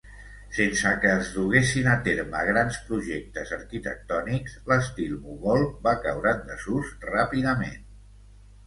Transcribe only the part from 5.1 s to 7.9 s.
mogol va caure en desús ràpidament.